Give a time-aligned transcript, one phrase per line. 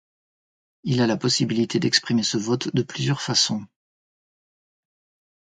[0.83, 3.63] Il a la possibilité d'exprimer ce vote de plusieurs façons.